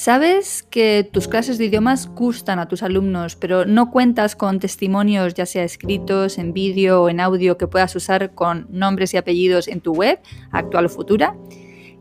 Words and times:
Sabes 0.00 0.62
que 0.62 1.10
tus 1.12 1.26
clases 1.26 1.58
de 1.58 1.64
idiomas 1.64 2.06
gustan 2.06 2.60
a 2.60 2.68
tus 2.68 2.84
alumnos, 2.84 3.34
pero 3.34 3.64
no 3.64 3.90
cuentas 3.90 4.36
con 4.36 4.60
testimonios, 4.60 5.34
ya 5.34 5.44
sea 5.44 5.64
escritos, 5.64 6.38
en 6.38 6.52
vídeo 6.52 7.02
o 7.02 7.08
en 7.08 7.18
audio, 7.18 7.58
que 7.58 7.66
puedas 7.66 7.96
usar 7.96 8.32
con 8.32 8.68
nombres 8.70 9.12
y 9.12 9.16
apellidos 9.16 9.66
en 9.66 9.80
tu 9.80 9.92
web, 9.92 10.20
actual 10.52 10.86
o 10.86 10.88
futura. 10.88 11.34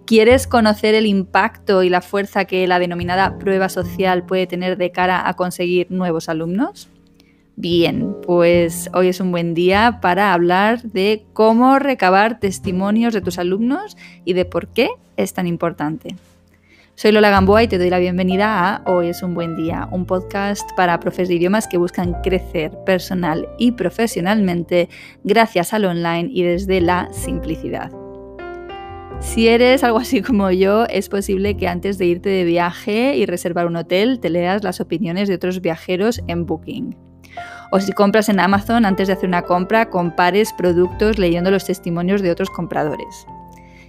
¿Quieres 0.05 0.45
conocer 0.45 0.93
el 0.93 1.07
impacto 1.07 1.81
y 1.81 1.89
la 1.89 2.01
fuerza 2.01 2.45
que 2.45 2.67
la 2.67 2.77
denominada 2.77 3.39
prueba 3.39 3.67
social 3.67 4.27
puede 4.27 4.45
tener 4.45 4.77
de 4.77 4.91
cara 4.91 5.27
a 5.27 5.33
conseguir 5.33 5.87
nuevos 5.89 6.29
alumnos? 6.29 6.89
Bien, 7.55 8.15
pues 8.21 8.91
hoy 8.93 9.07
es 9.07 9.19
un 9.19 9.31
buen 9.31 9.55
día 9.55 9.97
para 10.03 10.33
hablar 10.33 10.83
de 10.83 11.25
cómo 11.33 11.79
recabar 11.79 12.39
testimonios 12.39 13.15
de 13.15 13.21
tus 13.21 13.39
alumnos 13.39 13.97
y 14.23 14.33
de 14.33 14.45
por 14.45 14.67
qué 14.67 14.89
es 15.15 15.33
tan 15.33 15.47
importante. 15.47 16.15
Soy 16.99 17.11
Lola 17.11 17.29
Gamboa 17.29 17.61
y 17.61 17.67
te 17.67 17.77
doy 17.77 17.91
la 17.91 17.99
bienvenida 17.99 18.57
a 18.59 18.81
Hoy 18.91 19.09
es 19.09 19.21
un 19.21 19.35
buen 19.35 19.55
día, 19.55 19.87
un 19.91 20.07
podcast 20.07 20.67
para 20.75 20.99
profes 20.99 21.27
de 21.27 21.35
idiomas 21.35 21.67
que 21.67 21.77
buscan 21.77 22.15
crecer 22.23 22.71
personal 22.87 23.47
y 23.59 23.73
profesionalmente 23.73 24.89
gracias 25.23 25.75
al 25.75 25.85
online 25.85 26.27
y 26.31 26.41
desde 26.41 26.81
la 26.81 27.07
simplicidad. 27.13 27.91
Si 29.19 29.47
eres 29.47 29.83
algo 29.83 29.99
así 29.99 30.23
como 30.23 30.49
yo, 30.49 30.85
es 30.85 31.07
posible 31.07 31.55
que 31.55 31.67
antes 31.67 31.99
de 31.99 32.07
irte 32.07 32.29
de 32.29 32.43
viaje 32.45 33.15
y 33.15 33.27
reservar 33.27 33.67
un 33.67 33.75
hotel 33.75 34.19
te 34.19 34.31
leas 34.31 34.63
las 34.63 34.81
opiniones 34.81 35.27
de 35.27 35.35
otros 35.35 35.61
viajeros 35.61 36.23
en 36.25 36.47
Booking. 36.47 36.97
O 37.71 37.79
si 37.79 37.91
compras 37.91 38.27
en 38.27 38.39
Amazon, 38.39 38.85
antes 38.85 39.05
de 39.05 39.13
hacer 39.13 39.29
una 39.29 39.43
compra, 39.43 39.91
compares 39.91 40.51
productos 40.51 41.19
leyendo 41.19 41.51
los 41.51 41.65
testimonios 41.65 42.23
de 42.23 42.31
otros 42.31 42.49
compradores. 42.49 43.27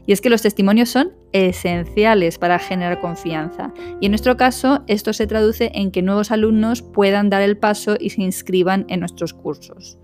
Y 0.08 0.12
es 0.12 0.22
que 0.22 0.30
los 0.30 0.40
testimonios 0.40 0.88
son 0.88 1.12
esenciales 1.32 2.38
para 2.38 2.58
generar 2.58 2.98
confianza. 2.98 3.74
Y 4.00 4.06
en 4.06 4.12
nuestro 4.12 4.38
caso, 4.38 4.82
esto 4.86 5.12
se 5.12 5.26
traduce 5.26 5.70
en 5.74 5.90
que 5.90 6.00
nuevos 6.00 6.30
alumnos 6.30 6.80
puedan 6.80 7.28
dar 7.28 7.42
el 7.42 7.58
paso 7.58 7.94
y 8.00 8.08
se 8.08 8.22
inscriban 8.22 8.86
en 8.88 9.00
nuestros 9.00 9.34
cursos. 9.34 9.98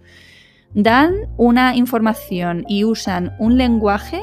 Dan 0.74 1.14
una 1.38 1.74
información 1.74 2.66
y 2.68 2.84
usan 2.84 3.34
un 3.38 3.56
lenguaje 3.56 4.20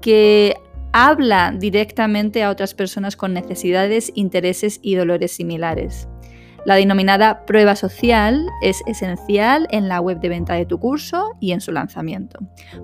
que 0.00 0.56
habla 0.92 1.54
directamente 1.56 2.42
a 2.42 2.50
otras 2.50 2.74
personas 2.74 3.14
con 3.14 3.32
necesidades, 3.32 4.10
intereses 4.16 4.80
y 4.82 4.96
dolores 4.96 5.30
similares. 5.30 6.08
La 6.64 6.76
denominada 6.76 7.44
prueba 7.44 7.74
social 7.74 8.46
es 8.62 8.82
esencial 8.86 9.66
en 9.70 9.88
la 9.88 10.00
web 10.00 10.20
de 10.20 10.28
venta 10.28 10.54
de 10.54 10.64
tu 10.64 10.78
curso 10.78 11.32
y 11.40 11.50
en 11.50 11.60
su 11.60 11.72
lanzamiento. 11.72 12.38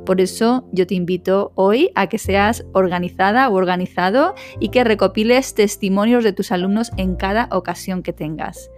Por 0.04 0.20
eso 0.20 0.68
yo 0.72 0.86
te 0.86 0.96
invito 0.96 1.52
hoy 1.54 1.90
a 1.94 2.08
que 2.08 2.18
seas 2.18 2.64
organizada 2.72 3.48
o 3.48 3.54
organizado 3.54 4.34
y 4.58 4.70
que 4.70 4.82
recopiles 4.82 5.54
testimonios 5.54 6.24
de 6.24 6.32
tus 6.32 6.50
alumnos 6.50 6.90
en 6.96 7.14
cada 7.14 7.48
ocasión 7.52 8.02
que 8.02 8.12
tengas. 8.12 8.68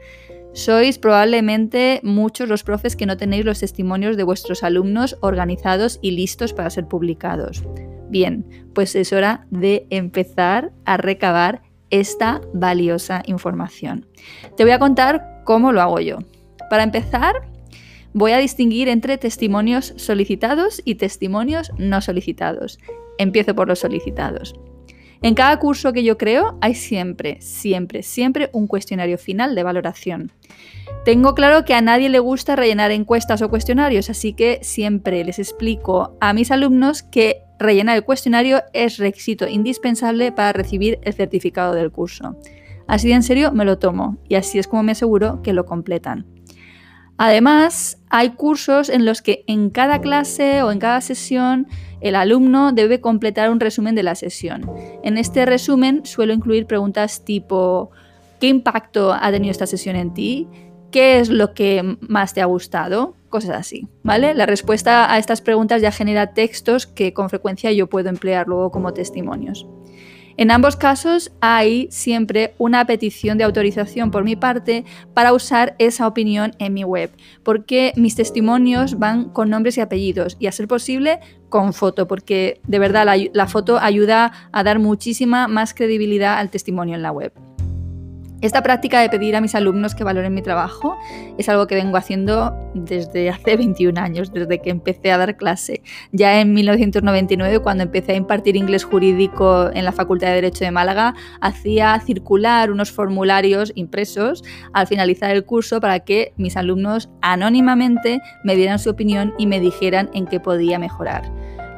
Sois 0.52 0.98
probablemente 0.98 2.00
muchos 2.02 2.48
los 2.48 2.64
profes 2.64 2.94
que 2.94 3.06
no 3.06 3.16
tenéis 3.16 3.44
los 3.44 3.60
testimonios 3.60 4.18
de 4.18 4.24
vuestros 4.24 4.62
alumnos 4.62 5.16
organizados 5.20 5.98
y 6.02 6.10
listos 6.10 6.52
para 6.52 6.68
ser 6.68 6.88
publicados. 6.88 7.62
Bien, 8.10 8.44
pues 8.74 8.96
es 8.96 9.12
hora 9.12 9.46
de 9.50 9.86
empezar 9.90 10.72
a 10.84 10.96
recabar 10.96 11.62
esta 11.90 12.40
valiosa 12.54 13.22
información. 13.26 14.06
Te 14.56 14.64
voy 14.64 14.72
a 14.72 14.78
contar 14.78 15.42
cómo 15.44 15.72
lo 15.72 15.82
hago 15.82 16.00
yo. 16.00 16.18
Para 16.68 16.82
empezar, 16.82 17.34
voy 18.12 18.32
a 18.32 18.38
distinguir 18.38 18.88
entre 18.88 19.18
testimonios 19.18 19.92
solicitados 19.96 20.80
y 20.84 20.96
testimonios 20.96 21.72
no 21.78 22.00
solicitados. 22.00 22.78
Empiezo 23.18 23.54
por 23.54 23.68
los 23.68 23.80
solicitados. 23.80 24.54
En 25.22 25.34
cada 25.34 25.58
curso 25.58 25.92
que 25.92 26.02
yo 26.02 26.16
creo 26.16 26.56
hay 26.62 26.74
siempre, 26.74 27.38
siempre, 27.42 28.02
siempre 28.02 28.48
un 28.52 28.66
cuestionario 28.66 29.18
final 29.18 29.54
de 29.54 29.62
valoración. 29.62 30.32
Tengo 31.04 31.34
claro 31.34 31.64
que 31.64 31.74
a 31.74 31.82
nadie 31.82 32.08
le 32.08 32.20
gusta 32.20 32.56
rellenar 32.56 32.90
encuestas 32.90 33.42
o 33.42 33.50
cuestionarios, 33.50 34.08
así 34.08 34.32
que 34.32 34.60
siempre 34.62 35.22
les 35.24 35.38
explico 35.38 36.16
a 36.20 36.32
mis 36.32 36.50
alumnos 36.50 37.02
que 37.02 37.42
rellenar 37.60 37.96
el 37.96 38.04
cuestionario 38.04 38.62
es 38.72 38.98
requisito 38.98 39.46
indispensable 39.46 40.32
para 40.32 40.52
recibir 40.52 40.98
el 41.02 41.12
certificado 41.12 41.74
del 41.74 41.92
curso. 41.92 42.36
Así 42.88 43.08
de 43.08 43.14
en 43.14 43.22
serio 43.22 43.52
me 43.52 43.64
lo 43.64 43.78
tomo 43.78 44.16
y 44.28 44.34
así 44.34 44.58
es 44.58 44.66
como 44.66 44.82
me 44.82 44.92
aseguro 44.92 45.42
que 45.42 45.52
lo 45.52 45.66
completan. 45.66 46.26
Además, 47.18 47.98
hay 48.08 48.30
cursos 48.30 48.88
en 48.88 49.04
los 49.04 49.20
que 49.20 49.44
en 49.46 49.68
cada 49.68 50.00
clase 50.00 50.62
o 50.62 50.72
en 50.72 50.78
cada 50.78 51.02
sesión 51.02 51.68
el 52.00 52.16
alumno 52.16 52.72
debe 52.72 53.02
completar 53.02 53.50
un 53.50 53.60
resumen 53.60 53.94
de 53.94 54.02
la 54.02 54.14
sesión. 54.14 54.68
En 55.02 55.18
este 55.18 55.44
resumen 55.44 56.06
suelo 56.06 56.32
incluir 56.32 56.66
preguntas 56.66 57.24
tipo 57.24 57.90
¿qué 58.40 58.48
impacto 58.48 59.12
ha 59.12 59.30
tenido 59.30 59.52
esta 59.52 59.66
sesión 59.66 59.96
en 59.96 60.14
ti? 60.14 60.48
¿Qué 60.90 61.20
es 61.20 61.28
lo 61.28 61.52
que 61.52 61.98
más 62.00 62.32
te 62.32 62.40
ha 62.40 62.46
gustado? 62.46 63.14
Cosas 63.30 63.56
así, 63.56 63.86
¿vale? 64.02 64.34
La 64.34 64.44
respuesta 64.44 65.12
a 65.12 65.16
estas 65.18 65.40
preguntas 65.40 65.80
ya 65.80 65.92
genera 65.92 66.34
textos 66.34 66.86
que 66.86 67.14
con 67.14 67.30
frecuencia 67.30 67.70
yo 67.70 67.86
puedo 67.86 68.08
emplear 68.08 68.48
luego 68.48 68.72
como 68.72 68.92
testimonios. 68.92 69.66
En 70.36 70.50
ambos 70.50 70.74
casos 70.74 71.32
hay 71.40 71.86
siempre 71.90 72.54
una 72.58 72.86
petición 72.86 73.38
de 73.38 73.44
autorización 73.44 74.10
por 74.10 74.24
mi 74.24 74.36
parte 74.36 74.84
para 75.14 75.32
usar 75.32 75.76
esa 75.78 76.06
opinión 76.06 76.52
en 76.58 76.72
mi 76.72 76.82
web, 76.82 77.10
porque 77.42 77.92
mis 77.94 78.16
testimonios 78.16 78.98
van 78.98 79.28
con 79.28 79.50
nombres 79.50 79.76
y 79.76 79.80
apellidos 79.80 80.36
y 80.40 80.46
a 80.46 80.52
ser 80.52 80.66
posible 80.66 81.20
con 81.50 81.72
foto, 81.72 82.08
porque 82.08 82.60
de 82.66 82.78
verdad 82.78 83.04
la, 83.04 83.16
la 83.32 83.46
foto 83.46 83.78
ayuda 83.78 84.32
a 84.50 84.64
dar 84.64 84.78
muchísima 84.78 85.46
más 85.46 85.74
credibilidad 85.74 86.38
al 86.38 86.50
testimonio 86.50 86.94
en 86.94 87.02
la 87.02 87.12
web. 87.12 87.32
Esta 88.40 88.62
práctica 88.62 89.00
de 89.00 89.10
pedir 89.10 89.36
a 89.36 89.42
mis 89.42 89.54
alumnos 89.54 89.94
que 89.94 90.02
valoren 90.02 90.32
mi 90.32 90.40
trabajo 90.40 90.96
es 91.36 91.50
algo 91.50 91.66
que 91.66 91.74
vengo 91.74 91.98
haciendo 91.98 92.56
desde 92.74 93.28
hace 93.28 93.56
21 93.58 94.00
años, 94.00 94.32
desde 94.32 94.62
que 94.62 94.70
empecé 94.70 95.12
a 95.12 95.18
dar 95.18 95.36
clase. 95.36 95.82
Ya 96.10 96.40
en 96.40 96.54
1999, 96.54 97.58
cuando 97.58 97.82
empecé 97.82 98.12
a 98.12 98.16
impartir 98.16 98.56
inglés 98.56 98.84
jurídico 98.84 99.70
en 99.74 99.84
la 99.84 99.92
Facultad 99.92 100.28
de 100.28 100.34
Derecho 100.36 100.64
de 100.64 100.70
Málaga, 100.70 101.14
hacía 101.42 102.00
circular 102.00 102.70
unos 102.70 102.90
formularios 102.90 103.72
impresos 103.74 104.42
al 104.72 104.86
finalizar 104.86 105.30
el 105.30 105.44
curso 105.44 105.78
para 105.78 106.00
que 106.00 106.32
mis 106.38 106.56
alumnos 106.56 107.10
anónimamente 107.20 108.20
me 108.42 108.56
dieran 108.56 108.78
su 108.78 108.88
opinión 108.88 109.34
y 109.36 109.46
me 109.46 109.60
dijeran 109.60 110.08
en 110.14 110.26
qué 110.26 110.40
podía 110.40 110.78
mejorar. 110.78 111.30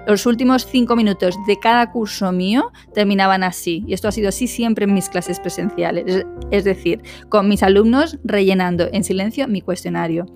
Los 0.07 0.27
últimos 0.27 0.67
cinco 0.67 0.97
minutos 0.97 1.37
de 1.47 1.61
cada 1.61 1.93
curso 1.93 2.33
mío 2.33 2.73
terminaban 2.93 3.45
así, 3.45 3.85
y 3.87 3.95
esto 3.95 4.09
ha 4.09 4.13
sido 4.13 4.31
así 4.31 4.49
siempre 4.49 4.85
en 4.85 4.95
mis 4.95 5.09
clases 5.09 5.39
presenciales, 5.39 6.27
es 6.51 6.65
decir, 6.65 7.03
con 7.29 7.49
mis 7.49 7.63
alumnos 7.63 8.19
rellenando 8.25 8.89
en 8.93 9.05
silencio 9.05 9.47
mi 9.47 9.61
cuestionario. 9.61 10.27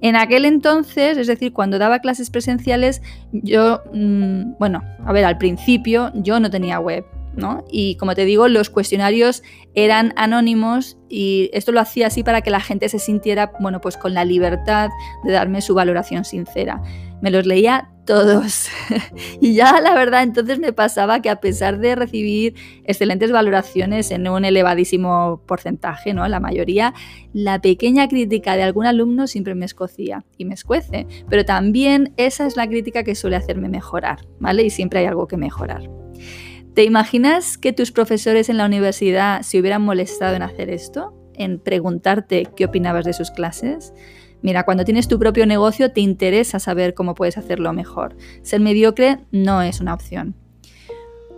En 0.00 0.16
aquel 0.16 0.44
entonces, 0.44 1.16
es 1.16 1.28
decir, 1.28 1.52
cuando 1.52 1.78
daba 1.78 2.00
clases 2.00 2.30
presenciales, 2.30 3.00
yo, 3.32 3.82
mm, 3.92 4.58
bueno, 4.58 4.82
a 5.06 5.12
ver, 5.12 5.24
al 5.24 5.38
principio 5.38 6.10
yo 6.16 6.40
no 6.40 6.50
tenía 6.50 6.80
web, 6.80 7.04
¿no? 7.34 7.64
Y 7.70 7.96
como 7.96 8.14
te 8.14 8.24
digo, 8.24 8.48
los 8.48 8.70
cuestionarios 8.70 9.42
eran 9.74 10.12
anónimos 10.16 10.98
y 11.08 11.50
esto 11.52 11.72
lo 11.72 11.80
hacía 11.80 12.08
así 12.08 12.22
para 12.22 12.42
que 12.42 12.50
la 12.50 12.60
gente 12.60 12.88
se 12.88 12.98
sintiera, 12.98 13.52
bueno, 13.60 13.80
pues 13.80 13.96
con 13.96 14.14
la 14.14 14.24
libertad 14.24 14.90
de 15.24 15.32
darme 15.32 15.60
su 15.60 15.74
valoración 15.74 16.24
sincera. 16.24 16.82
Me 17.20 17.30
los 17.30 17.46
leía 17.46 17.90
todos. 18.04 18.68
y 19.40 19.54
ya 19.54 19.80
la 19.80 19.94
verdad 19.94 20.22
entonces 20.22 20.58
me 20.58 20.72
pasaba 20.72 21.22
que 21.22 21.30
a 21.30 21.36
pesar 21.36 21.78
de 21.78 21.94
recibir 21.94 22.54
excelentes 22.84 23.30
valoraciones 23.30 24.10
en 24.10 24.28
un 24.28 24.44
elevadísimo 24.44 25.42
porcentaje, 25.46 26.14
¿no? 26.14 26.26
La 26.28 26.40
mayoría, 26.40 26.94
la 27.32 27.60
pequeña 27.60 28.08
crítica 28.08 28.56
de 28.56 28.64
algún 28.64 28.86
alumno 28.86 29.26
siempre 29.26 29.54
me 29.54 29.64
escocía 29.64 30.24
y 30.36 30.44
me 30.44 30.54
escuece, 30.54 31.06
pero 31.28 31.44
también 31.44 32.12
esa 32.16 32.46
es 32.46 32.56
la 32.56 32.66
crítica 32.66 33.04
que 33.04 33.14
suele 33.14 33.36
hacerme 33.36 33.68
mejorar, 33.68 34.26
¿vale? 34.40 34.64
Y 34.64 34.70
siempre 34.70 35.00
hay 35.00 35.06
algo 35.06 35.28
que 35.28 35.36
mejorar. 35.36 35.88
¿Te 36.74 36.84
imaginas 36.84 37.58
que 37.58 37.74
tus 37.74 37.92
profesores 37.92 38.48
en 38.48 38.56
la 38.56 38.64
universidad 38.64 39.42
se 39.42 39.60
hubieran 39.60 39.82
molestado 39.82 40.34
en 40.36 40.42
hacer 40.42 40.70
esto? 40.70 41.12
¿En 41.34 41.58
preguntarte 41.58 42.48
qué 42.56 42.64
opinabas 42.64 43.04
de 43.04 43.12
sus 43.12 43.30
clases? 43.30 43.92
Mira, 44.40 44.64
cuando 44.64 44.86
tienes 44.86 45.06
tu 45.06 45.18
propio 45.18 45.44
negocio 45.44 45.92
te 45.92 46.00
interesa 46.00 46.58
saber 46.58 46.94
cómo 46.94 47.14
puedes 47.14 47.36
hacerlo 47.36 47.74
mejor. 47.74 48.16
Ser 48.40 48.60
mediocre 48.60 49.18
no 49.30 49.60
es 49.60 49.80
una 49.80 49.92
opción. 49.92 50.34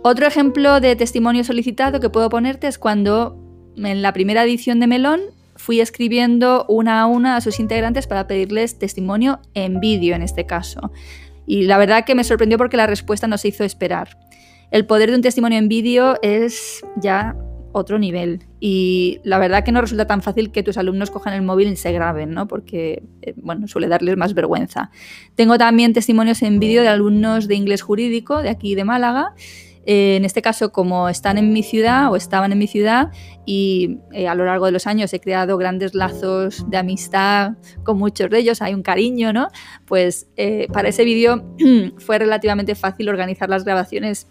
Otro 0.03 0.25
ejemplo 0.25 0.79
de 0.79 0.95
testimonio 0.95 1.43
solicitado 1.43 1.99
que 1.99 2.09
puedo 2.09 2.29
ponerte 2.29 2.67
es 2.67 2.77
cuando 2.77 3.37
en 3.75 4.01
la 4.01 4.13
primera 4.13 4.43
edición 4.45 4.79
de 4.79 4.87
Melón 4.87 5.19
fui 5.57 5.81
escribiendo 5.81 6.65
una 6.69 7.01
a 7.01 7.07
una 7.07 7.35
a 7.35 7.41
sus 7.41 7.59
integrantes 7.59 8.07
para 8.07 8.25
pedirles 8.25 8.79
testimonio 8.79 9.41
en 9.53 9.81
vídeo 9.81 10.15
en 10.15 10.21
este 10.21 10.45
caso. 10.45 10.93
Y 11.45 11.63
la 11.63 11.77
verdad 11.77 12.05
que 12.05 12.15
me 12.15 12.23
sorprendió 12.23 12.57
porque 12.57 12.77
la 12.77 12.87
respuesta 12.87 13.27
no 13.27 13.37
se 13.37 13.49
hizo 13.49 13.65
esperar. 13.65 14.17
El 14.71 14.85
poder 14.85 15.09
de 15.09 15.15
un 15.15 15.21
testimonio 15.21 15.59
en 15.59 15.67
vídeo 15.67 16.17
es 16.21 16.85
ya 16.97 17.35
otro 17.75 17.99
nivel. 17.99 18.39
Y 18.61 19.19
la 19.25 19.37
verdad 19.37 19.65
que 19.65 19.73
no 19.73 19.81
resulta 19.81 20.07
tan 20.07 20.21
fácil 20.21 20.51
que 20.51 20.63
tus 20.63 20.77
alumnos 20.77 21.11
cojan 21.11 21.33
el 21.33 21.41
móvil 21.41 21.67
y 21.67 21.75
se 21.75 21.91
graben, 21.91 22.31
¿no? 22.31 22.47
Porque, 22.47 23.03
eh, 23.21 23.33
bueno, 23.35 23.67
suele 23.67 23.89
darles 23.89 24.15
más 24.15 24.33
vergüenza. 24.33 24.91
Tengo 25.35 25.57
también 25.57 25.91
testimonios 25.91 26.41
en 26.41 26.59
vídeo 26.59 26.83
de 26.83 26.87
alumnos 26.87 27.49
de 27.49 27.55
inglés 27.55 27.81
jurídico 27.81 28.41
de 28.41 28.47
aquí 28.47 28.75
de 28.75 28.85
Málaga. 28.85 29.33
Eh, 29.85 30.15
en 30.15 30.23
este 30.23 30.41
caso, 30.41 30.71
como 30.71 31.09
están 31.09 31.37
en 31.37 31.51
mi 31.51 31.63
ciudad 31.63 32.09
o 32.13 32.15
estaban 32.15 32.53
en 32.53 32.57
mi 32.59 32.67
ciudad 32.67 33.11
y 33.45 33.99
eh, 34.13 34.29
a 34.29 34.35
lo 34.35 34.45
largo 34.45 34.65
de 34.67 34.71
los 34.71 34.87
años 34.87 35.13
he 35.13 35.19
creado 35.19 35.57
grandes 35.57 35.93
lazos 35.93 36.67
de 36.69 36.77
amistad 36.77 37.55
con 37.83 37.97
muchos 37.97 38.29
de 38.29 38.39
ellos, 38.39 38.61
hay 38.61 38.73
un 38.73 38.83
cariño, 38.83 39.33
¿no? 39.33 39.49
Pues 39.85 40.27
para 40.71 40.87
ese 40.87 41.03
vídeo 41.03 41.43
fue 41.97 42.19
relativamente 42.19 42.73
fácil 42.73 43.09
organizar 43.09 43.49
las 43.49 43.65
grabaciones 43.65 44.27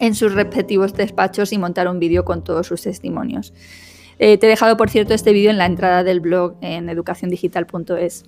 en 0.00 0.14
sus 0.14 0.34
respectivos 0.34 0.94
despachos 0.94 1.52
y 1.52 1.58
montar 1.58 1.88
un 1.88 1.98
vídeo 1.98 2.24
con 2.24 2.44
todos 2.44 2.66
sus 2.66 2.82
testimonios. 2.82 3.52
Eh, 4.18 4.38
te 4.38 4.46
he 4.46 4.50
dejado, 4.50 4.76
por 4.76 4.90
cierto, 4.90 5.14
este 5.14 5.32
vídeo 5.32 5.50
en 5.50 5.58
la 5.58 5.66
entrada 5.66 6.04
del 6.04 6.20
blog 6.20 6.56
en 6.60 6.88
educaciondigital.es. 6.88 8.24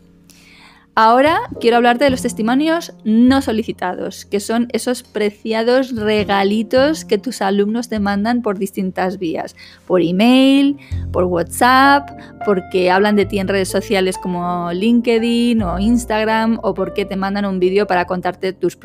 Ahora 0.96 1.40
quiero 1.60 1.76
hablarte 1.76 2.04
de 2.04 2.10
los 2.10 2.22
testimonios 2.22 2.92
no 3.02 3.42
solicitados, 3.42 4.24
que 4.24 4.38
son 4.38 4.68
esos 4.72 5.02
preciados 5.02 5.96
regalitos 5.96 7.04
que 7.04 7.18
tus 7.18 7.42
alumnos 7.42 7.88
te 7.88 7.98
mandan 7.98 8.42
por 8.42 8.58
distintas 8.58 9.18
vías, 9.18 9.56
por 9.88 10.02
email, 10.02 10.78
por 11.10 11.24
WhatsApp, 11.24 12.08
porque 12.44 12.92
hablan 12.92 13.16
de 13.16 13.26
ti 13.26 13.40
en 13.40 13.48
redes 13.48 13.70
sociales 13.70 14.16
como 14.18 14.70
LinkedIn 14.72 15.62
o 15.62 15.80
Instagram, 15.80 16.60
o 16.62 16.74
porque 16.74 17.04
te 17.04 17.16
mandan 17.16 17.44
un 17.44 17.58
vídeo 17.58 17.88
para 17.88 18.04
contarte 18.06 18.52
tus 18.52 18.78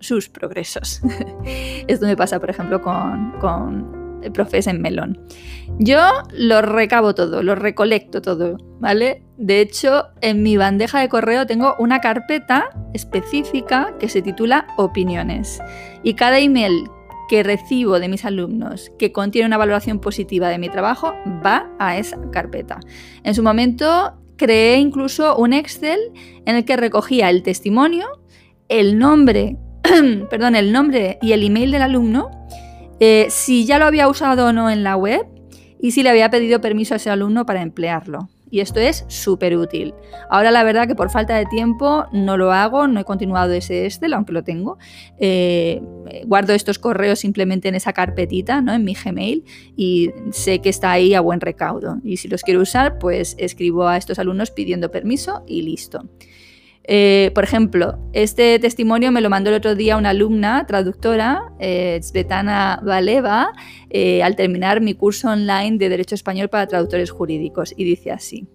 sus 0.00 0.28
progresos. 0.28 1.00
Esto 1.86 2.06
me 2.06 2.16
pasa, 2.16 2.40
por 2.40 2.50
ejemplo, 2.50 2.82
con, 2.82 3.32
con 3.40 4.01
profes 4.30 4.66
en 4.66 4.80
Melón. 4.80 5.18
Yo 5.78 6.00
lo 6.32 6.62
recabo 6.62 7.14
todo, 7.14 7.42
lo 7.42 7.54
recolecto 7.54 8.22
todo, 8.22 8.58
¿vale? 8.80 9.22
De 9.36 9.60
hecho, 9.60 10.06
en 10.20 10.42
mi 10.42 10.56
bandeja 10.56 11.00
de 11.00 11.08
correo 11.08 11.46
tengo 11.46 11.74
una 11.78 12.00
carpeta 12.00 12.70
específica 12.94 13.94
que 13.98 14.08
se 14.08 14.22
titula 14.22 14.66
Opiniones. 14.76 15.60
Y 16.02 16.14
cada 16.14 16.38
email 16.38 16.84
que 17.28 17.42
recibo 17.42 17.98
de 17.98 18.08
mis 18.08 18.24
alumnos 18.24 18.92
que 18.98 19.12
contiene 19.12 19.46
una 19.46 19.56
valoración 19.56 20.00
positiva 20.00 20.48
de 20.48 20.58
mi 20.58 20.68
trabajo 20.68 21.14
va 21.44 21.70
a 21.78 21.96
esa 21.96 22.18
carpeta. 22.30 22.80
En 23.24 23.34
su 23.34 23.42
momento 23.42 24.18
creé 24.36 24.76
incluso 24.76 25.36
un 25.36 25.52
Excel 25.52 25.98
en 26.44 26.56
el 26.56 26.64
que 26.64 26.76
recogía 26.76 27.30
el 27.30 27.42
testimonio, 27.42 28.06
el 28.68 28.98
nombre, 28.98 29.56
perdón, 30.30 30.56
el 30.56 30.72
nombre 30.72 31.18
y 31.22 31.32
el 31.32 31.42
email 31.42 31.70
del 31.70 31.82
alumno 31.82 32.30
eh, 33.04 33.26
si 33.30 33.66
ya 33.66 33.80
lo 33.80 33.86
había 33.86 34.06
usado 34.06 34.46
o 34.46 34.52
no 34.52 34.70
en 34.70 34.84
la 34.84 34.94
web 34.94 35.26
y 35.80 35.90
si 35.90 36.04
le 36.04 36.10
había 36.10 36.30
pedido 36.30 36.60
permiso 36.60 36.94
a 36.94 36.98
ese 36.98 37.10
alumno 37.10 37.44
para 37.44 37.60
emplearlo. 37.60 38.28
Y 38.48 38.60
esto 38.60 38.78
es 38.78 39.04
súper 39.08 39.56
útil. 39.56 39.92
Ahora 40.30 40.52
la 40.52 40.62
verdad 40.62 40.86
que 40.86 40.94
por 40.94 41.10
falta 41.10 41.36
de 41.36 41.44
tiempo 41.46 42.06
no 42.12 42.36
lo 42.36 42.52
hago, 42.52 42.86
no 42.86 43.00
he 43.00 43.04
continuado 43.04 43.54
ese 43.54 43.86
Excel, 43.86 44.12
aunque 44.12 44.32
lo 44.32 44.44
tengo. 44.44 44.78
Eh, 45.18 45.82
guardo 46.26 46.52
estos 46.52 46.78
correos 46.78 47.18
simplemente 47.18 47.66
en 47.66 47.74
esa 47.74 47.92
carpetita, 47.92 48.60
¿no? 48.60 48.72
en 48.72 48.84
mi 48.84 48.94
Gmail, 48.94 49.42
y 49.74 50.12
sé 50.30 50.60
que 50.60 50.68
está 50.68 50.92
ahí 50.92 51.14
a 51.14 51.20
buen 51.20 51.40
recaudo. 51.40 51.96
Y 52.04 52.18
si 52.18 52.28
los 52.28 52.42
quiero 52.42 52.60
usar, 52.60 52.98
pues 52.98 53.34
escribo 53.36 53.88
a 53.88 53.96
estos 53.96 54.20
alumnos 54.20 54.52
pidiendo 54.52 54.92
permiso 54.92 55.42
y 55.48 55.62
listo. 55.62 56.08
Eh, 56.84 57.30
por 57.34 57.44
ejemplo, 57.44 57.98
este 58.12 58.58
testimonio 58.58 59.12
me 59.12 59.20
lo 59.20 59.30
mandó 59.30 59.50
el 59.50 59.56
otro 59.56 59.74
día 59.74 59.96
una 59.96 60.10
alumna 60.10 60.66
traductora, 60.66 61.52
eh, 61.60 62.00
Valeva, 62.82 63.52
eh, 63.90 64.22
al 64.22 64.34
terminar 64.36 64.80
mi 64.80 64.94
curso 64.94 65.28
online 65.28 65.78
de 65.78 65.88
Derecho 65.88 66.14
Español 66.14 66.48
para 66.48 66.66
Traductores 66.66 67.10
Jurídicos, 67.10 67.72
y 67.76 67.84
dice 67.84 68.10
así. 68.10 68.48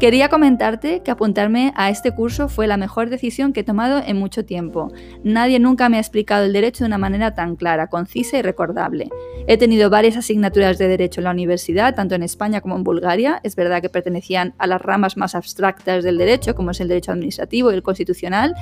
Quería 0.00 0.28
comentarte 0.28 1.00
que 1.02 1.12
apuntarme 1.12 1.72
a 1.76 1.88
este 1.88 2.12
curso 2.12 2.48
fue 2.48 2.66
la 2.66 2.76
mejor 2.76 3.08
decisión 3.08 3.52
que 3.52 3.60
he 3.60 3.64
tomado 3.64 4.02
en 4.04 4.16
mucho 4.16 4.44
tiempo. 4.44 4.92
Nadie 5.22 5.60
nunca 5.60 5.88
me 5.88 5.98
ha 5.98 6.00
explicado 6.00 6.44
el 6.44 6.52
derecho 6.52 6.82
de 6.82 6.88
una 6.88 6.98
manera 6.98 7.34
tan 7.34 7.54
clara, 7.54 7.86
concisa 7.86 8.36
y 8.38 8.42
recordable. 8.42 9.10
He 9.46 9.58
tenido 9.58 9.90
varias 9.90 10.16
asignaturas 10.16 10.78
de 10.78 10.88
derecho 10.88 11.20
en 11.20 11.24
la 11.24 11.30
universidad, 11.30 11.94
tanto 11.94 12.14
en 12.14 12.22
España 12.22 12.60
como 12.60 12.76
en 12.76 12.84
Bulgaria. 12.84 13.40
Es 13.44 13.54
verdad 13.54 13.82
que 13.82 13.88
pertenecían 13.88 14.54
a 14.58 14.66
las 14.66 14.80
ramas 14.80 15.16
más 15.16 15.34
abstractas 15.34 16.02
del 16.02 16.18
derecho, 16.18 16.54
como 16.54 16.70
es 16.70 16.80
el 16.80 16.88
derecho 16.88 17.12
administrativo 17.12 17.70
y 17.70 17.74
el 17.74 17.82
constitucional. 17.82 18.54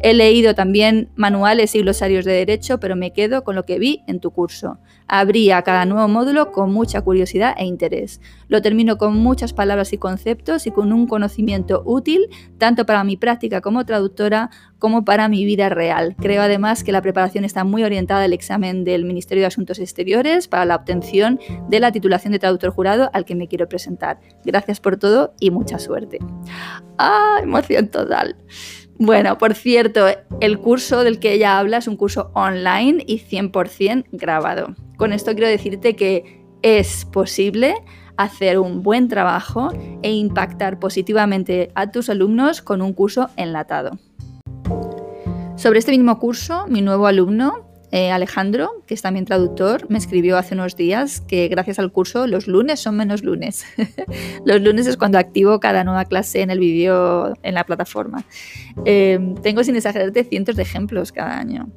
He 0.00 0.14
leído 0.14 0.54
también 0.54 1.10
manuales 1.16 1.74
y 1.74 1.80
glosarios 1.80 2.24
de 2.24 2.32
derecho, 2.32 2.80
pero 2.80 2.96
me 2.96 3.12
quedo 3.12 3.44
con 3.44 3.54
lo 3.54 3.64
que 3.64 3.78
vi 3.78 4.02
en 4.06 4.20
tu 4.20 4.30
curso. 4.30 4.78
Abría 5.06 5.62
cada 5.62 5.86
nuevo 5.86 6.06
módulo 6.06 6.52
con 6.52 6.72
mucha 6.72 7.00
curiosidad 7.00 7.54
e 7.56 7.64
interés. 7.64 8.20
Lo 8.48 8.62
termino 8.62 8.98
con 8.98 9.16
muchas 9.16 9.52
palabras 9.52 9.92
y 9.92 9.98
conceptos 9.98 10.66
y 10.66 10.70
con 10.78 10.92
un 10.92 11.08
conocimiento 11.08 11.82
útil 11.84 12.28
tanto 12.56 12.86
para 12.86 13.02
mi 13.02 13.16
práctica 13.16 13.60
como 13.60 13.84
traductora 13.84 14.50
como 14.78 15.04
para 15.04 15.26
mi 15.26 15.44
vida 15.44 15.68
real. 15.68 16.14
Creo 16.20 16.40
además 16.40 16.84
que 16.84 16.92
la 16.92 17.02
preparación 17.02 17.44
está 17.44 17.64
muy 17.64 17.82
orientada 17.82 18.22
al 18.22 18.32
examen 18.32 18.84
del 18.84 19.04
Ministerio 19.04 19.42
de 19.42 19.48
Asuntos 19.48 19.80
Exteriores 19.80 20.46
para 20.46 20.64
la 20.66 20.76
obtención 20.76 21.40
de 21.68 21.80
la 21.80 21.90
titulación 21.90 22.32
de 22.32 22.38
traductor 22.38 22.70
jurado 22.70 23.10
al 23.12 23.24
que 23.24 23.34
me 23.34 23.48
quiero 23.48 23.68
presentar. 23.68 24.20
Gracias 24.44 24.78
por 24.78 24.98
todo 24.98 25.34
y 25.40 25.50
mucha 25.50 25.80
suerte. 25.80 26.20
¡Ah! 26.96 27.40
Emoción 27.42 27.88
total. 27.88 28.36
Bueno, 29.00 29.36
por 29.36 29.54
cierto, 29.54 30.06
el 30.40 30.60
curso 30.60 31.02
del 31.02 31.18
que 31.18 31.32
ella 31.32 31.58
habla 31.58 31.78
es 31.78 31.88
un 31.88 31.96
curso 31.96 32.30
online 32.34 33.02
y 33.04 33.18
100% 33.18 34.04
grabado. 34.12 34.76
Con 34.96 35.12
esto 35.12 35.32
quiero 35.32 35.48
decirte 35.48 35.96
que 35.96 36.44
es 36.62 37.04
posible 37.04 37.74
hacer 38.18 38.58
un 38.58 38.82
buen 38.82 39.08
trabajo 39.08 39.72
e 40.02 40.12
impactar 40.12 40.78
positivamente 40.78 41.70
a 41.74 41.90
tus 41.90 42.10
alumnos 42.10 42.60
con 42.60 42.82
un 42.82 42.92
curso 42.92 43.30
enlatado. 43.36 43.98
Sobre 45.56 45.78
este 45.78 45.92
mismo 45.92 46.18
curso, 46.18 46.66
mi 46.68 46.82
nuevo 46.82 47.06
alumno, 47.06 47.68
eh, 47.90 48.10
Alejandro, 48.10 48.84
que 48.86 48.94
es 48.94 49.02
también 49.02 49.24
traductor, 49.24 49.88
me 49.88 49.98
escribió 49.98 50.36
hace 50.36 50.54
unos 50.54 50.76
días 50.76 51.20
que 51.22 51.48
gracias 51.48 51.78
al 51.78 51.90
curso 51.90 52.26
los 52.26 52.46
lunes 52.46 52.80
son 52.80 52.96
menos 52.96 53.22
lunes. 53.22 53.64
los 54.44 54.60
lunes 54.60 54.86
es 54.86 54.96
cuando 54.96 55.18
activo 55.18 55.58
cada 55.58 55.84
nueva 55.84 56.04
clase 56.04 56.42
en 56.42 56.50
el 56.50 56.58
vídeo 56.58 57.32
en 57.42 57.54
la 57.54 57.64
plataforma. 57.64 58.24
Eh, 58.84 59.34
tengo 59.42 59.64
sin 59.64 59.76
exagerarte 59.76 60.24
cientos 60.24 60.56
de 60.56 60.62
ejemplos 60.62 61.12
cada 61.12 61.38
año 61.38 61.68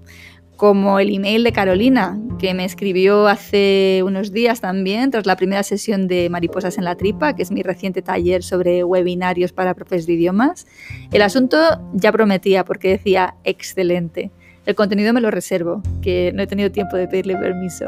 como 0.62 1.00
el 1.00 1.12
email 1.12 1.44
de 1.44 1.52
Carolina, 1.54 2.20
que 2.38 2.54
me 2.54 2.66
escribió 2.66 3.28
hace 3.28 4.04
unos 4.06 4.32
días 4.32 4.62
también, 4.62 5.10
tras 5.10 5.26
la 5.26 5.36
primera 5.36 5.64
sesión 5.64 6.08
de 6.08 6.30
Mariposas 6.30 6.78
en 6.78 6.84
la 6.84 6.96
Tripa, 6.96 7.36
que 7.36 7.42
es 7.42 7.50
mi 7.50 7.64
reciente 7.64 8.04
taller 8.04 8.44
sobre 8.44 8.84
webinarios 8.84 9.54
para 9.54 9.74
profes 9.74 10.06
de 10.06 10.14
idiomas. 10.14 10.68
El 11.12 11.24
asunto 11.24 11.58
ya 11.94 12.12
prometía 12.12 12.64
porque 12.64 12.90
decía 12.90 13.38
excelente. 13.44 14.30
El 14.68 14.76
contenido 14.76 15.14
me 15.14 15.22
lo 15.22 15.32
reservo, 15.32 15.82
que 16.04 16.32
no 16.36 16.44
he 16.44 16.48
tenido 16.48 16.72
tiempo 16.72 16.96
de 16.96 17.08
pedirle 17.08 17.38
permiso. 17.38 17.86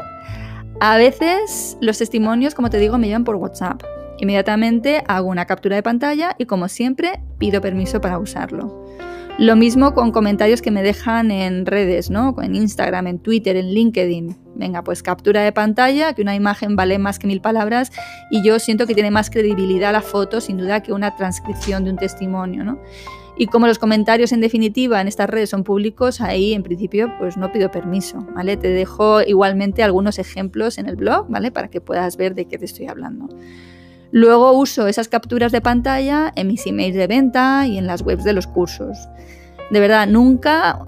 A 0.80 0.96
veces 0.96 1.78
los 1.80 1.98
testimonios, 1.98 2.56
como 2.56 2.70
te 2.70 2.78
digo, 2.78 2.98
me 2.98 3.06
llevan 3.06 3.22
por 3.22 3.36
WhatsApp. 3.36 3.84
Inmediatamente 4.18 5.04
hago 5.06 5.28
una 5.28 5.46
captura 5.46 5.76
de 5.76 5.84
pantalla 5.84 6.34
y 6.38 6.46
como 6.46 6.66
siempre 6.66 7.20
pido 7.38 7.60
permiso 7.60 8.00
para 8.00 8.18
usarlo. 8.18 8.84
Lo 9.36 9.56
mismo 9.56 9.94
con 9.94 10.12
comentarios 10.12 10.62
que 10.62 10.70
me 10.70 10.84
dejan 10.84 11.32
en 11.32 11.66
redes, 11.66 12.08
¿no? 12.08 12.36
En 12.40 12.54
Instagram, 12.54 13.08
en 13.08 13.18
Twitter, 13.18 13.56
en 13.56 13.74
LinkedIn. 13.74 14.36
Venga, 14.54 14.84
pues 14.84 15.02
captura 15.02 15.42
de 15.42 15.50
pantalla, 15.50 16.12
que 16.12 16.22
una 16.22 16.36
imagen 16.36 16.76
vale 16.76 17.00
más 17.00 17.18
que 17.18 17.26
mil 17.26 17.40
palabras 17.40 17.90
y 18.30 18.44
yo 18.44 18.60
siento 18.60 18.86
que 18.86 18.94
tiene 18.94 19.10
más 19.10 19.30
credibilidad 19.30 19.92
la 19.92 20.02
foto, 20.02 20.40
sin 20.40 20.56
duda, 20.56 20.84
que 20.84 20.92
una 20.92 21.16
transcripción 21.16 21.82
de 21.82 21.90
un 21.90 21.96
testimonio, 21.96 22.62
¿no? 22.62 22.78
Y 23.36 23.46
como 23.46 23.66
los 23.66 23.80
comentarios 23.80 24.30
en 24.30 24.40
definitiva 24.40 25.00
en 25.00 25.08
estas 25.08 25.28
redes 25.28 25.50
son 25.50 25.64
públicos, 25.64 26.20
ahí 26.20 26.52
en 26.52 26.62
principio 26.62 27.12
pues 27.18 27.36
no 27.36 27.50
pido 27.50 27.72
permiso, 27.72 28.24
¿vale? 28.36 28.56
Te 28.56 28.68
dejo 28.68 29.20
igualmente 29.20 29.82
algunos 29.82 30.20
ejemplos 30.20 30.78
en 30.78 30.88
el 30.88 30.94
blog, 30.94 31.26
¿vale? 31.28 31.50
Para 31.50 31.66
que 31.66 31.80
puedas 31.80 32.16
ver 32.16 32.36
de 32.36 32.44
qué 32.44 32.56
te 32.56 32.66
estoy 32.66 32.86
hablando. 32.86 33.28
Luego 34.14 34.52
uso 34.52 34.86
esas 34.86 35.08
capturas 35.08 35.50
de 35.50 35.60
pantalla 35.60 36.32
en 36.36 36.46
mis 36.46 36.64
emails 36.68 36.94
de 36.94 37.08
venta 37.08 37.66
y 37.66 37.78
en 37.78 37.88
las 37.88 38.02
webs 38.02 38.22
de 38.22 38.32
los 38.32 38.46
cursos. 38.46 38.96
De 39.72 39.80
verdad, 39.80 40.06
nunca 40.06 40.86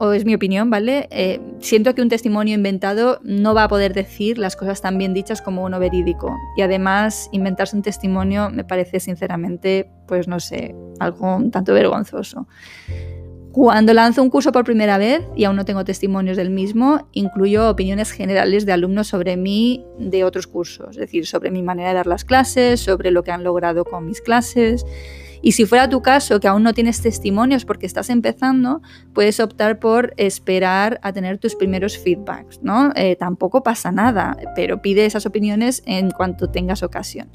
o 0.00 0.10
es 0.10 0.24
mi 0.24 0.34
opinión, 0.34 0.68
¿vale? 0.68 1.06
Eh, 1.12 1.40
siento 1.60 1.94
que 1.94 2.02
un 2.02 2.08
testimonio 2.08 2.56
inventado 2.56 3.20
no 3.22 3.54
va 3.54 3.62
a 3.62 3.68
poder 3.68 3.94
decir 3.94 4.38
las 4.38 4.56
cosas 4.56 4.82
tan 4.82 4.98
bien 4.98 5.14
dichas 5.14 5.40
como 5.40 5.62
uno 5.62 5.78
verídico. 5.78 6.36
Y 6.56 6.62
además, 6.62 7.28
inventarse 7.30 7.76
un 7.76 7.82
testimonio 7.82 8.50
me 8.50 8.64
parece 8.64 8.98
sinceramente, 8.98 9.88
pues 10.08 10.26
no 10.26 10.40
sé, 10.40 10.74
algo 10.98 11.36
un 11.36 11.52
tanto 11.52 11.72
vergonzoso. 11.72 12.48
Cuando 13.58 13.92
lanzo 13.92 14.22
un 14.22 14.30
curso 14.30 14.52
por 14.52 14.62
primera 14.62 14.98
vez 14.98 15.26
y 15.34 15.42
aún 15.42 15.56
no 15.56 15.64
tengo 15.64 15.84
testimonios 15.84 16.36
del 16.36 16.48
mismo, 16.48 17.08
incluyo 17.10 17.68
opiniones 17.68 18.12
generales 18.12 18.66
de 18.66 18.72
alumnos 18.72 19.08
sobre 19.08 19.36
mí 19.36 19.84
de 19.98 20.22
otros 20.22 20.46
cursos, 20.46 20.90
es 20.90 20.96
decir, 20.98 21.26
sobre 21.26 21.50
mi 21.50 21.60
manera 21.64 21.88
de 21.88 21.96
dar 21.96 22.06
las 22.06 22.24
clases, 22.24 22.78
sobre 22.78 23.10
lo 23.10 23.24
que 23.24 23.32
han 23.32 23.42
logrado 23.42 23.84
con 23.84 24.06
mis 24.06 24.20
clases. 24.20 24.86
Y 25.42 25.52
si 25.52 25.66
fuera 25.66 25.88
tu 25.88 26.02
caso, 26.02 26.38
que 26.38 26.46
aún 26.46 26.62
no 26.62 26.72
tienes 26.72 27.02
testimonios 27.02 27.64
porque 27.64 27.86
estás 27.86 28.10
empezando, 28.10 28.80
puedes 29.12 29.40
optar 29.40 29.80
por 29.80 30.14
esperar 30.18 31.00
a 31.02 31.12
tener 31.12 31.38
tus 31.38 31.56
primeros 31.56 31.98
feedbacks, 31.98 32.62
¿no? 32.62 32.92
Eh, 32.94 33.16
tampoco 33.16 33.64
pasa 33.64 33.90
nada, 33.90 34.36
pero 34.54 34.82
pide 34.82 35.04
esas 35.04 35.26
opiniones 35.26 35.82
en 35.84 36.12
cuanto 36.12 36.48
tengas 36.48 36.84
ocasión. 36.84 37.28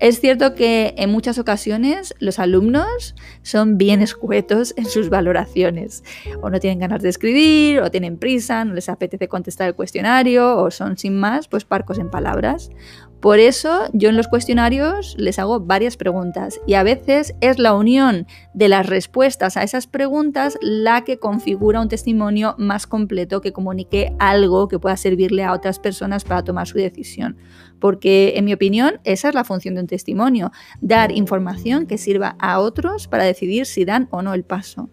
Es 0.00 0.18
cierto 0.18 0.54
que 0.54 0.94
en 0.96 1.10
muchas 1.10 1.38
ocasiones 1.38 2.14
los 2.20 2.38
alumnos 2.38 3.14
son 3.42 3.76
bien 3.76 4.00
escuetos 4.00 4.72
en 4.78 4.86
sus 4.86 5.10
valoraciones. 5.10 6.04
O 6.40 6.48
no 6.48 6.58
tienen 6.58 6.78
ganas 6.78 7.02
de 7.02 7.10
escribir, 7.10 7.80
o 7.80 7.90
tienen 7.90 8.16
prisa, 8.16 8.64
no 8.64 8.72
les 8.72 8.88
apetece 8.88 9.28
contestar 9.28 9.68
el 9.68 9.74
cuestionario, 9.74 10.56
o 10.56 10.70
son 10.70 10.96
sin 10.96 11.18
más, 11.20 11.48
pues 11.48 11.66
parcos 11.66 11.98
en 11.98 12.08
palabras. 12.08 12.70
Por 13.20 13.38
eso 13.38 13.90
yo 13.92 14.08
en 14.08 14.16
los 14.16 14.28
cuestionarios 14.28 15.14
les 15.18 15.38
hago 15.38 15.60
varias 15.60 15.98
preguntas 15.98 16.58
y 16.66 16.72
a 16.72 16.82
veces 16.82 17.34
es 17.42 17.58
la 17.58 17.74
unión 17.74 18.26
de 18.54 18.70
las 18.70 18.86
respuestas 18.86 19.58
a 19.58 19.62
esas 19.62 19.86
preguntas 19.86 20.56
la 20.62 21.04
que 21.04 21.18
configura 21.18 21.82
un 21.82 21.88
testimonio 21.88 22.54
más 22.56 22.86
completo 22.86 23.42
que 23.42 23.52
comunique 23.52 24.14
algo 24.18 24.68
que 24.68 24.78
pueda 24.78 24.96
servirle 24.96 25.44
a 25.44 25.52
otras 25.52 25.78
personas 25.78 26.24
para 26.24 26.44
tomar 26.44 26.66
su 26.66 26.78
decisión. 26.78 27.36
Porque 27.78 28.32
en 28.36 28.46
mi 28.46 28.54
opinión 28.54 29.00
esa 29.04 29.28
es 29.28 29.34
la 29.34 29.44
función 29.44 29.74
de 29.74 29.82
un 29.82 29.86
testimonio, 29.86 30.50
dar 30.80 31.12
información 31.12 31.86
que 31.86 31.98
sirva 31.98 32.36
a 32.38 32.58
otros 32.58 33.06
para 33.06 33.24
decidir 33.24 33.66
si 33.66 33.84
dan 33.84 34.08
o 34.10 34.22
no 34.22 34.32
el 34.32 34.44
paso. 34.44 34.88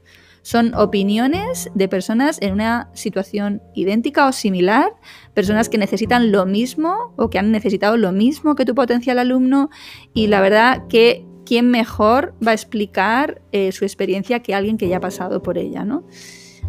Son 0.48 0.74
opiniones 0.76 1.70
de 1.76 1.90
personas 1.90 2.38
en 2.42 2.54
una 2.54 2.90
situación 2.94 3.62
idéntica 3.76 4.26
o 4.30 4.32
similar, 4.32 4.94
personas 5.34 5.68
que 5.68 5.78
necesitan 5.78 6.32
lo 6.32 6.46
mismo 6.46 7.14
o 7.18 7.30
que 7.30 7.38
han 7.38 7.52
necesitado 7.52 7.98
lo 7.98 8.14
mismo 8.14 8.56
que 8.56 8.64
tu 8.64 8.74
potencial 8.74 9.20
alumno 9.20 9.70
y 10.14 10.28
la 10.28 10.40
verdad 10.40 10.88
que 10.88 11.26
quién 11.46 11.70
mejor 11.70 12.34
va 12.42 12.52
a 12.52 12.54
explicar 12.54 13.42
eh, 13.52 13.74
su 13.74 13.84
experiencia 13.84 14.42
que 14.42 14.56
alguien 14.56 14.78
que 14.78 14.88
ya 14.88 14.98
ha 14.98 15.02
pasado 15.02 15.44
por 15.44 15.58
ella, 15.58 15.84
¿no? 15.84 16.06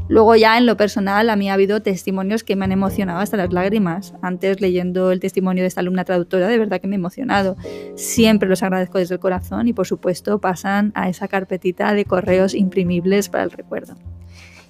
Luego 0.08 0.34
ya 0.36 0.56
en 0.56 0.64
lo 0.64 0.76
personal 0.76 1.28
a 1.28 1.36
mí 1.36 1.50
ha 1.50 1.54
habido 1.54 1.82
testimonios 1.82 2.42
que 2.42 2.56
me 2.56 2.64
han 2.64 2.72
emocionado 2.72 3.20
hasta 3.20 3.36
las 3.36 3.52
lágrimas. 3.52 4.14
Antes 4.22 4.60
leyendo 4.60 5.12
el 5.12 5.20
testimonio 5.20 5.62
de 5.62 5.68
esta 5.68 5.80
alumna 5.80 6.04
traductora, 6.04 6.48
de 6.48 6.58
verdad 6.58 6.80
que 6.80 6.88
me 6.88 6.96
he 6.96 6.98
emocionado. 6.98 7.56
Siempre 7.94 8.48
los 8.48 8.62
agradezco 8.62 8.98
desde 8.98 9.14
el 9.14 9.20
corazón 9.20 9.68
y 9.68 9.74
por 9.74 9.86
supuesto 9.86 10.40
pasan 10.40 10.92
a 10.94 11.08
esa 11.08 11.28
carpetita 11.28 11.92
de 11.92 12.06
correos 12.06 12.54
imprimibles 12.54 13.28
para 13.28 13.44
el 13.44 13.50
recuerdo. 13.50 13.94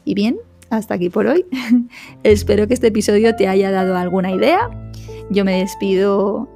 Y 0.05 0.15
bien, 0.15 0.39
hasta 0.71 0.95
aquí 0.95 1.09
por 1.09 1.27
hoy. 1.27 1.47
Espero 2.25 2.67
que 2.67 2.75
este 2.75 2.89
episodio 2.89 3.37
te 3.37 3.47
haya 3.47 3.71
dado 3.71 3.97
alguna 3.97 4.33
idea. 4.33 4.69
Yo 5.31 5.45
me 5.45 5.61
despido 5.61 6.49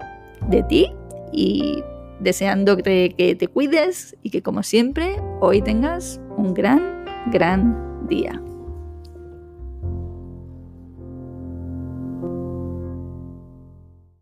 de 0.49 0.65
ti 0.65 0.93
y 1.33 1.85
deseando 2.19 2.77
que 2.77 3.37
te 3.39 3.49
cuides 3.49 4.17
y 4.23 4.31
que 4.31 4.43
como 4.43 4.63
siempre 4.63 5.17
hoy 5.41 5.63
tengas 5.63 6.21
un 6.37 6.55
gran, 6.55 7.05
gran 7.31 8.07
día. 8.09 8.41